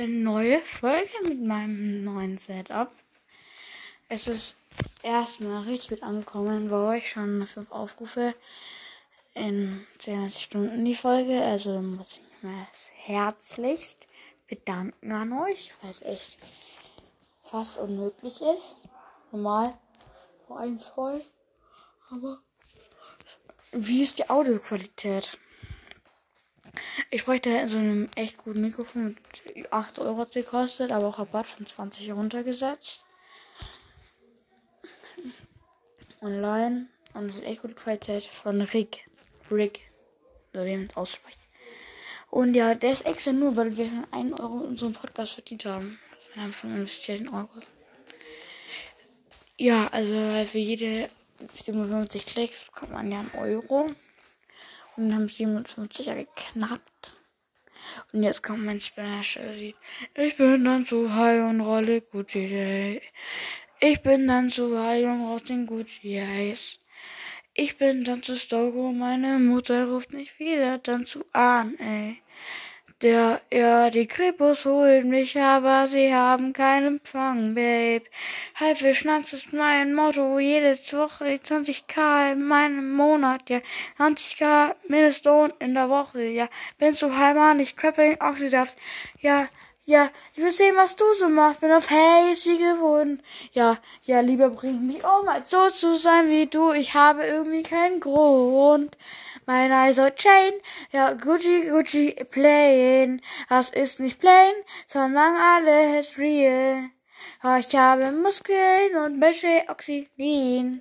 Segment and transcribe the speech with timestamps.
[0.00, 2.90] eine neue Folge mit meinem neuen Setup.
[4.08, 4.56] Es ist
[5.02, 8.34] erstmal richtig gut angekommen bei euch, schon fünf Aufrufe
[9.34, 11.42] in 20 Stunden die Folge.
[11.42, 12.52] Also muss ich mich
[12.94, 14.06] herzlichst
[14.48, 16.38] bedanken an euch, weil es echt
[17.42, 18.78] fast unmöglich ist.
[19.32, 19.78] Normal
[20.46, 21.20] vor ein, zwei.
[22.08, 22.40] Aber
[23.72, 25.38] wie ist die Audioqualität?
[27.12, 29.16] Ich bräuchte so einen echt guten Mikrofon
[29.54, 33.04] mit 8 Euro gekostet, aber auch Rabatt von 20 runtergesetzt.
[36.20, 36.86] Online.
[37.14, 39.08] Und echt gute Qualität von Rick.
[39.50, 39.80] Rick.
[40.52, 41.38] So wie man es ausspricht.
[42.30, 45.64] Und ja, der ist extra nur, weil wir schon 1 Euro in unserem Podcast verdient
[45.64, 45.98] haben.
[46.34, 47.48] Wir haben schon investiert in Euro.
[49.58, 50.14] Ja, also
[50.46, 51.08] für jede
[51.54, 53.88] 57 Klicks bekommt man ja einen Euro.
[55.00, 57.14] Und haben 57 ja geknackt.
[58.12, 59.74] Und jetzt kommt mein Special-Lied.
[60.14, 63.02] Ich bin dann zu high und rolle Gucci Day.
[63.80, 66.78] Ich bin dann zu high und rauch den Gucci Eis.
[67.54, 72.18] Ich bin dann zu Stogo, meine Mutter ruft mich wieder dann zu an, ey.
[73.02, 78.04] Der, ja, die Kripos holen mich, aber sie haben keinen Empfang, Babe.
[78.58, 83.60] Haifischnachts ist mein Motto, jede Woche 20k in meinem Monat, ja.
[83.98, 86.48] 20k Mindestlohn in der Woche, ja.
[86.76, 88.76] Bin zu Heimat, ich trappe den Oxysaft,
[89.20, 89.48] ja.
[89.86, 91.60] Ja, ich will sehen, was du so machst.
[91.60, 93.22] Bin auf Haze wie gewohnt.
[93.52, 96.72] Ja, ja, lieber bring mich um, als so zu sein wie du.
[96.72, 98.96] Ich habe irgendwie keinen Grund.
[99.46, 100.52] Mein ISO Chain,
[100.92, 103.20] ja, Gucci, Gucci, plain.
[103.48, 104.52] Das ist nicht plain,
[104.86, 106.90] sondern alles real.
[107.58, 110.78] Ich habe Muskeln und mische Oxylin.